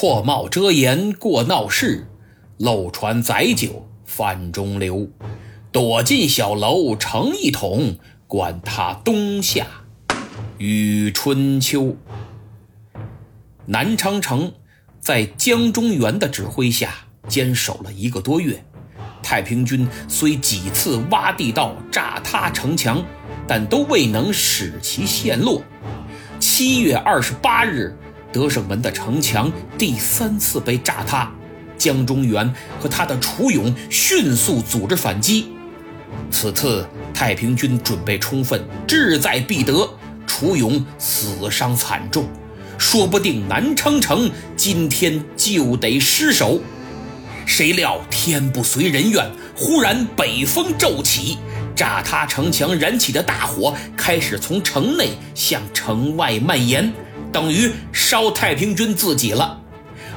[0.00, 2.06] 破帽遮颜过闹市，
[2.56, 5.10] 漏船载酒泛中流。
[5.72, 9.66] 躲进小楼成一统，管他冬夏
[10.56, 11.98] 与春秋。
[13.66, 14.54] 南昌城
[15.00, 16.94] 在江中源的指挥下
[17.28, 18.64] 坚守了一个多月，
[19.22, 23.04] 太平军虽几次挖地道炸塌城墙，
[23.46, 25.62] 但都未能使其陷落。
[26.38, 27.94] 七月二十八日，
[28.32, 31.30] 德胜门的城墙第三次被炸塌，
[31.76, 35.48] 江中源和他的楚勇迅速组织反击。
[36.30, 39.88] 此次太平军准备充分，志在必得。
[40.26, 42.24] 楚勇死伤惨重，
[42.78, 46.60] 说不定南昌城今天就得失守。
[47.44, 51.36] 谁料天不随人愿，忽然北风骤起，
[51.74, 56.92] 炸塌城墙燃起的大火开始从城内向城外蔓延，
[57.32, 59.60] 等于烧太平军自己了。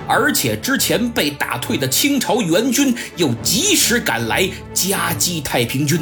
[0.08, 6.00] 而且之前被打退的清朝援军又及时赶来夹击太平军，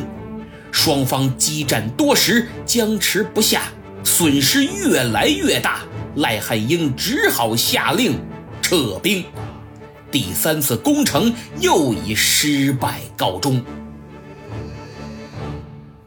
[0.71, 3.63] 双方激战多时，僵持不下，
[4.03, 5.81] 损失越来越大。
[6.15, 8.19] 赖汉英只好下令
[8.61, 9.23] 撤兵，
[10.11, 13.63] 第三次攻城又以失败告终。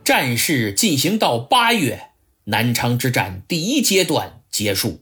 [0.05, 2.10] 战事进行到八月，
[2.44, 5.00] 南昌之战第一阶段结束。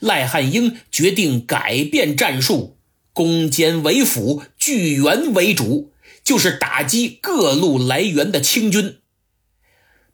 [0.00, 2.78] 赖汉英决定改变战术，
[3.12, 5.92] 攻坚为辅，据援为主，
[6.24, 8.96] 就是打击各路来援的清军。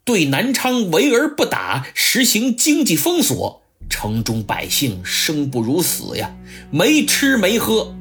[0.03, 6.35] 对南昌围而不打，实行经济封锁，城中百姓生不如死呀，
[6.73, 7.95] 没吃没喝。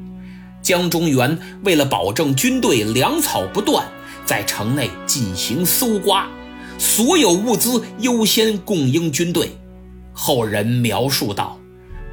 [0.63, 3.87] 江中源为了保证军队粮草不断，
[4.25, 6.27] 在城内进行搜刮，
[6.79, 9.51] 所有物资优先供应军队。
[10.21, 11.57] 后人描述道。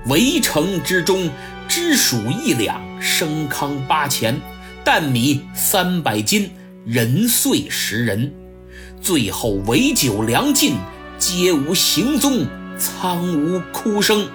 [0.07, 1.29] 围城之中，
[1.67, 4.41] 支黍一两，生糠八钱，
[4.85, 6.49] 担米三百斤，
[6.85, 8.33] 人碎十人。
[9.03, 10.77] 最后围酒粮尽，
[11.19, 12.47] 皆无行踪，
[12.79, 14.29] 苍无哭声。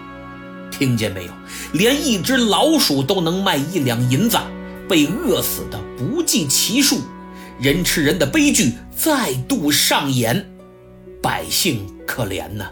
[0.70, 1.32] 听见没有？
[1.72, 4.38] 连一只老鼠都能卖一两银子，
[4.90, 7.00] 被饿死的不计其数，
[7.58, 10.52] 人吃人的悲剧再度上演，
[11.22, 12.70] 百姓可怜呐！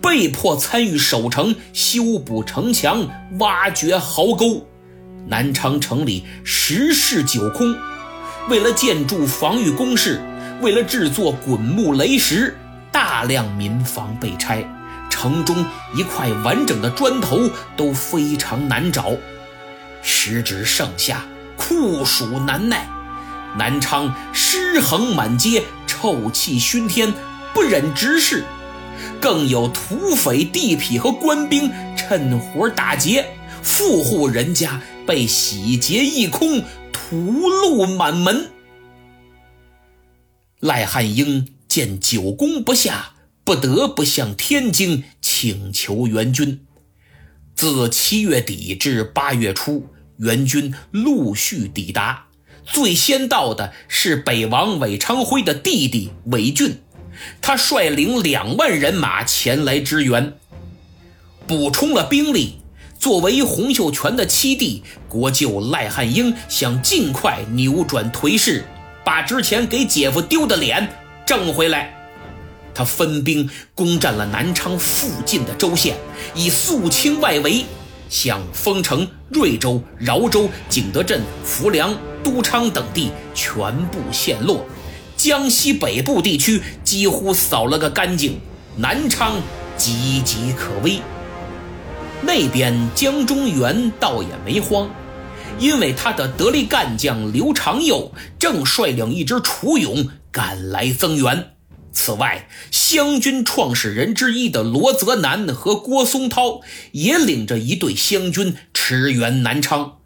[0.00, 3.08] 被迫参与守城、修补城墙、
[3.38, 4.66] 挖掘壕沟，
[5.26, 7.74] 南昌城里十室九空。
[8.48, 10.20] 为了建筑防御工事，
[10.60, 12.54] 为了制作滚木雷石，
[12.92, 14.64] 大量民房被拆，
[15.08, 15.64] 城中
[15.94, 19.12] 一块完整的砖头都非常难找。
[20.02, 21.24] 时值盛夏，
[21.56, 22.86] 酷暑难耐，
[23.56, 27.14] 南昌尸横满街，臭气熏天，
[27.54, 28.44] 不忍直视。
[29.20, 33.26] 更有土匪、地痞和官兵趁火打劫，
[33.62, 36.62] 富户人家被洗劫一空，
[36.92, 37.16] 屠
[37.48, 38.50] 戮满门。
[40.60, 46.60] 赖汉英见久攻不下，不得不向天津请求援军。
[47.54, 52.26] 自七月底至八月初，援军陆续抵达，
[52.64, 56.78] 最先到的是北王韦昌辉的弟弟韦俊。
[57.40, 60.34] 他率领两万人马前来支援，
[61.46, 62.58] 补充了兵力。
[62.98, 68.64] 作为洪秀全的七弟，国舅赖汉英想尽快扭转颓势，
[69.04, 70.88] 把之前给姐夫丢的脸
[71.26, 71.94] 挣回来。
[72.72, 75.96] 他分兵攻占了南昌附近的州县，
[76.34, 77.66] 以肃清外围，
[78.08, 84.64] 向丰城、瑞州、饶州、景德镇、浮梁、都昌等地全部陷落。
[85.24, 88.38] 江西北部地区几乎扫了个干净，
[88.76, 89.40] 南昌
[89.78, 91.00] 岌岌可危。
[92.20, 94.90] 那边江中源倒也没慌，
[95.58, 101.52] 因为他的得力干将刘长佑正率领一支楚勇赶来增援。
[101.90, 106.60] 此外，湘军创始人之一的罗泽南和郭松涛
[106.92, 110.00] 也领着一队湘军驰援南昌，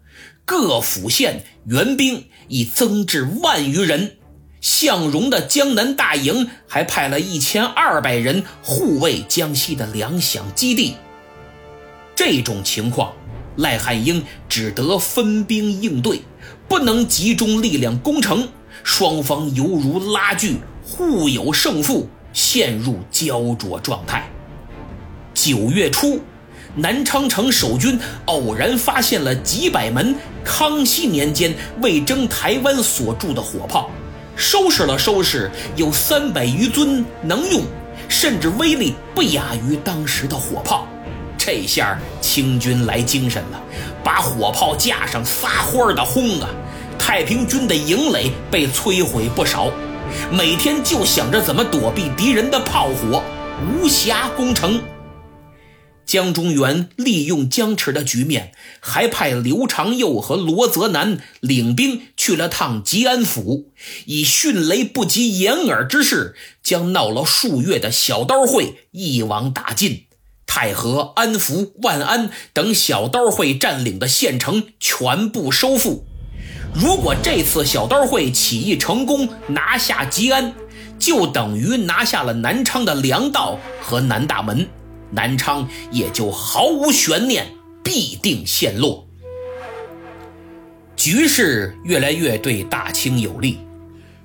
[0.45, 4.15] 各府县援兵已增至万余人。
[4.61, 10.95] 向荣的江南大营还派了一千二百人护卫江西的粮饷基地。
[12.15, 13.13] 这种情况，
[13.55, 16.21] 赖汉英只得分兵应对，
[16.67, 18.49] 不能集中力量攻城，
[18.83, 24.29] 双方犹如拉锯，互有胜负，陷入焦灼状态。
[25.33, 26.19] 九月初，
[26.75, 30.13] 南昌城守军偶然发现了几百门
[30.43, 33.89] 康熙年间魏征台湾所铸的火炮。
[34.39, 37.61] 收拾了收拾，有三百余尊能用，
[38.07, 40.87] 甚至威力不亚于当时的火炮。
[41.37, 43.61] 这下清军来精神了，
[44.01, 46.47] 把火炮架上撒欢的轰啊！
[46.97, 49.69] 太平军的营垒被摧毁不少，
[50.31, 53.21] 每天就想着怎么躲避敌人的炮火，
[53.67, 54.81] 无暇攻城。
[56.09, 63.69] 江中原利用僵持的局面，还派刘长佑和罗泽南领兵去了趟吉安府，
[64.05, 66.33] 以迅雷不及掩耳之势，
[66.63, 70.05] 将闹了数月的小刀会一网打尽。
[70.47, 76.07] 太和、安福、万安等小刀会占领的县城全部收复。
[76.73, 80.55] 如果这次小刀会起义成功，拿下吉安，
[80.97, 84.67] 就等于拿下了南昌的粮道和南大门。
[85.11, 87.47] 南昌也就毫无悬念，
[87.83, 89.07] 必定陷落。
[90.95, 93.57] 局势越来越对大清有利，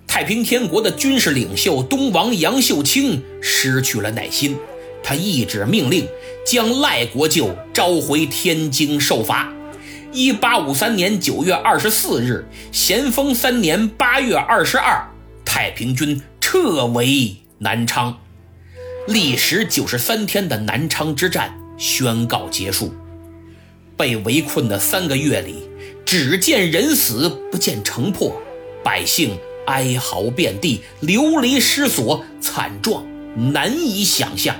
[0.06, 4.56] 太平天国的军事领袖东王杨秀清失去了耐心，
[5.02, 6.06] 他一纸命令
[6.44, 9.52] 将赖国舅召回天津受罚。
[10.12, 15.04] 一八五三年九月二十四日，咸丰三年八月二十二，
[15.44, 18.19] 太平军撤围南昌。
[19.06, 22.94] 历时九十三天的南昌之战宣告结束。
[23.96, 25.68] 被围困的三个月里，
[26.06, 28.40] 只见人死不见城破，
[28.82, 33.04] 百姓哀嚎遍地，流离失所，惨状
[33.52, 34.56] 难以想象。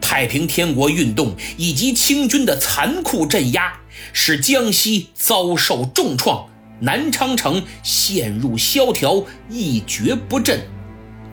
[0.00, 3.80] 太平天国运动以及清军的残酷镇压，
[4.12, 6.48] 使江西遭受重创，
[6.80, 10.60] 南昌城陷入萧条，一蹶不振。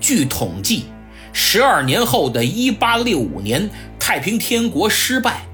[0.01, 0.85] 据统计。
[1.33, 3.69] 十二年后的一八六五年，
[3.99, 5.45] 太平天国失败，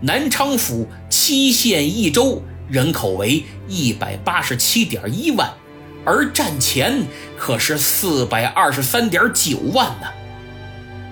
[0.00, 5.50] 南昌府七县一州人口为一百八十七点一万，
[6.04, 7.02] 而战前
[7.38, 10.06] 可是四百二十三点九万呢。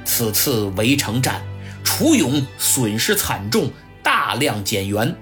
[0.05, 1.43] 此次围城战，
[1.83, 3.71] 楚勇损失惨重，
[4.03, 5.15] 大量减员，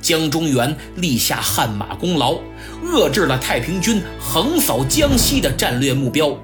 [0.00, 2.38] 江中源立下汗马功劳，
[2.84, 6.36] 遏制了太平军横扫江西的战略目标。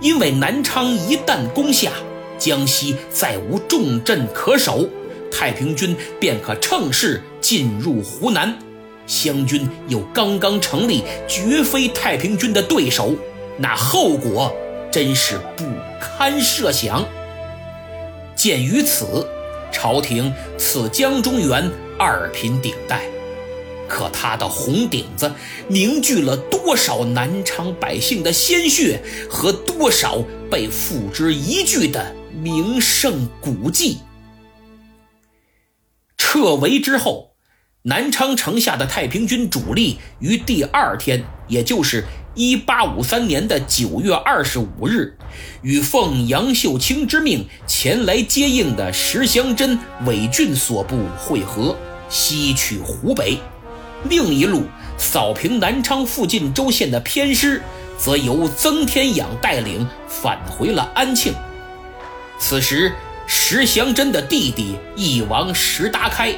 [0.00, 1.90] 因为南昌一旦攻下，
[2.38, 4.88] 江西再无重镇可守，
[5.30, 8.56] 太平军便可乘势进入湖南。
[9.06, 13.14] 湘军又刚刚成立，绝非太平军的对手，
[13.56, 14.54] 那后果
[14.90, 15.64] 真是不
[16.00, 17.04] 堪设想。
[18.36, 19.26] 鉴于此，
[19.72, 21.68] 朝廷赐江中源
[21.98, 23.02] 二品顶戴。
[23.88, 25.32] 可他的红顶子
[25.68, 33.98] 凝聚了多少南昌百姓的鲜血和多少被付之一炬的名胜古迹？
[36.16, 37.32] 撤围之后，
[37.82, 42.04] 南昌城下的太平军主力于第二天，也就是
[42.34, 45.16] 一八五三年的九月二十五日，
[45.62, 51.74] 与奉杨秀清之命前来接应的石祥珍、韦俊所部会合，
[52.10, 53.38] 西取湖北。
[54.04, 54.64] 另一路
[54.96, 57.62] 扫平南昌附近州县的偏师，
[57.98, 61.34] 则由曾天养带领返回了安庆。
[62.38, 62.92] 此时，
[63.26, 66.32] 石祥珍的弟弟义王石达开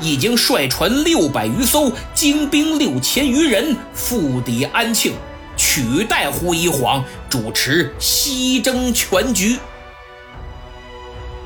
[0.00, 5.12] 已经率船六百余艘，精兵六千余人赴抵安庆，
[5.56, 9.58] 取代胡一晃主持西征全局。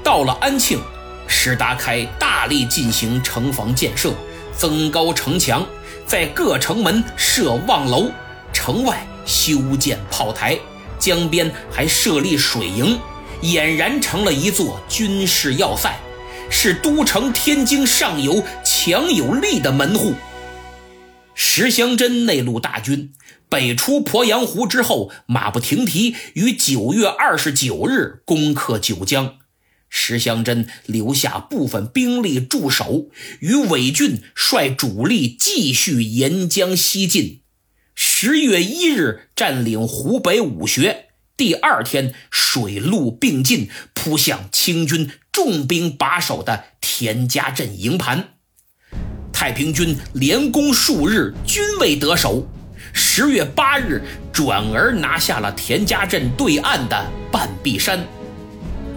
[0.02, 0.78] 到了安庆，
[1.26, 4.12] 石达开大力进行城防建设。
[4.56, 5.66] 增高城墙，
[6.06, 8.10] 在各城门设望楼，
[8.52, 10.58] 城外修建炮台，
[10.98, 12.98] 江边还设立水营，
[13.42, 15.94] 俨然成了一座军事要塞，
[16.50, 20.14] 是都城天津上游强有力的门户。
[21.34, 23.12] 石祥珍内陆大军
[23.48, 29.34] 北出鄱阳湖之后，马不停蹄，于九月二十九日攻克九江。
[29.96, 33.06] 石祥珍留下部分兵力驻守，
[33.38, 37.42] 与韦俊率主力继续沿江西进。
[37.94, 48.30] 十月一日占领湖北武穴，第二天水陆并进，扑向清军重兵把守的田家镇营盘。
[49.32, 52.48] 太平军连攻数日，均未得手。
[52.92, 58.04] 十月八日，转而拿下了田家镇对岸的半壁山。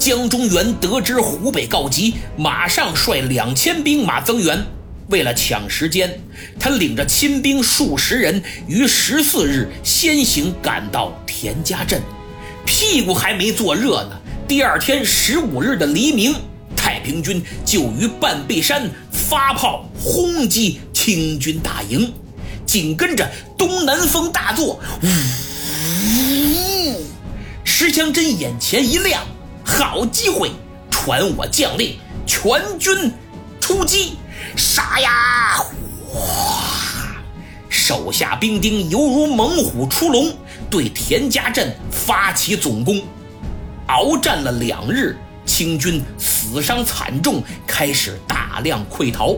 [0.08, 4.66] 江中源得知湖北告急，马上率两千兵马增援。
[5.10, 6.18] 为了抢时间，
[6.58, 12.02] 他领着亲兵数十人，于十四日先行赶到田家镇，
[12.66, 14.18] 屁股还没坐热呢。
[14.48, 16.34] 第二天十五日的黎明，
[16.74, 22.14] 太平军就于半壁山发炮轰击清军大营，
[22.66, 25.08] 紧跟着东南风大作，呜！
[27.66, 29.22] 石祥珍眼前一亮。
[29.68, 30.50] 好机会！
[30.90, 33.12] 传我将令，全军
[33.60, 34.14] 出击！
[34.56, 35.58] 杀呀！
[36.10, 37.18] 哗！
[37.70, 40.34] 手下兵丁犹如猛虎出笼，
[40.70, 43.02] 对田家镇发起总攻。
[43.88, 49.36] 鏖战了两日，清军死伤惨重，开始大量溃逃，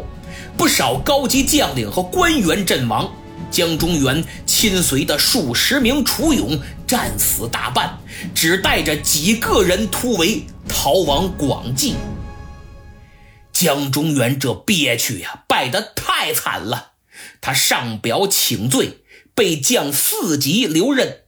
[0.56, 3.12] 不少高级将领和官员阵亡。
[3.52, 7.98] 江中原亲随的数十名楚勇战死大半，
[8.36, 11.96] 只带着几个人突围逃往广济。
[13.52, 16.94] 江中原这憋屈呀，败得太惨了。
[17.42, 19.00] 他上表请罪，
[19.36, 21.24] 被降四级留任。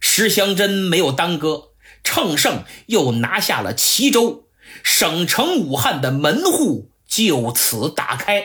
[0.00, 1.70] 石祥珍没有耽搁，
[2.02, 4.48] 乘胜又拿下了齐州，
[4.82, 8.44] 省城武汉的门户就此打开。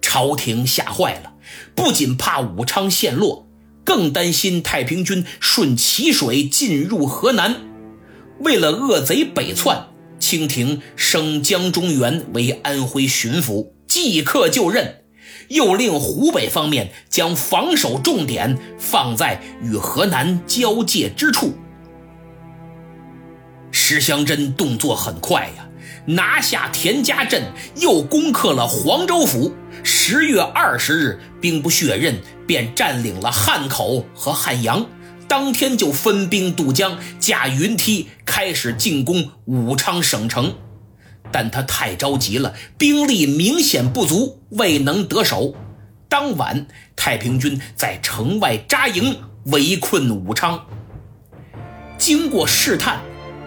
[0.00, 1.34] 朝廷吓坏了，
[1.74, 3.46] 不仅怕武昌陷落，
[3.84, 7.56] 更担心太平军顺淇水进入河南。
[8.40, 9.88] 为了恶贼北窜，
[10.18, 15.02] 清廷升江中原为安徽巡抚，即刻就任，
[15.48, 21.54] 又令湖北方面将防守重点放在与河南交界之处。
[23.70, 25.66] 石祥珍动作很快呀。
[26.06, 29.52] 拿下田家镇，又攻克了黄州府。
[30.12, 34.84] 十月二十日，兵不血刃，便占领了汉口和汉阳。
[35.28, 40.52] 当天就分兵渡江，架云梯开始进攻武昌省城。
[41.30, 45.54] 但他太着急了，兵力明显不足，未能得手。
[46.08, 50.60] 当晚，太平军在城外扎营，围困武昌。
[51.96, 52.98] 经过试探。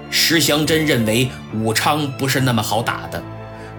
[0.09, 3.21] 石祥珍认为武昌不是那么好打的，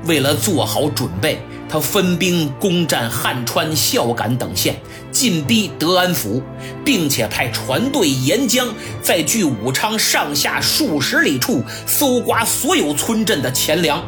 [0.04, 1.38] 为了做好准备，
[1.74, 4.76] 他分兵攻占汉川、孝感等县，
[5.10, 6.40] 进逼德安府，
[6.84, 14.00] 并且派船队沿江，在距武昌上下数十里处搜刮所有村镇的钱粮。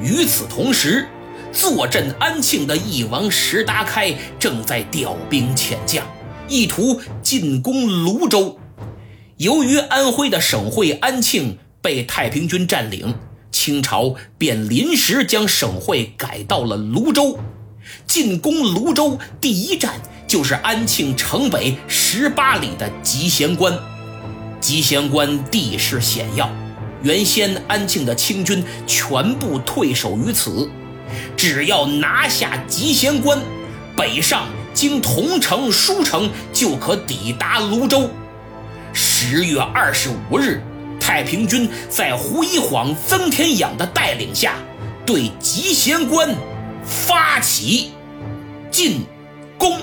[0.00, 1.06] 与此同时，
[1.52, 6.06] 坐镇安庆的义王石达开正在调兵遣将，
[6.48, 8.58] 意图进攻泸州。
[9.36, 13.14] 由于安徽的省会安庆被太平军占领，
[13.64, 17.38] 清朝便临时将省会改到了泸州。
[18.06, 19.94] 进攻泸州第一站
[20.26, 23.74] 就是安庆城北十八里的集贤关。
[24.60, 26.50] 集贤关地势险要，
[27.02, 30.68] 原先安庆的清军全部退守于此。
[31.34, 33.38] 只要拿下集贤关，
[33.96, 38.10] 北上经桐城、舒城，就可抵达泸州。
[38.92, 40.60] 十月二十五日，
[41.06, 44.54] 太平军在胡一晃、曾天养的带领下，
[45.04, 46.34] 对集贤关
[46.82, 47.92] 发起
[48.70, 49.02] 进
[49.58, 49.78] 攻。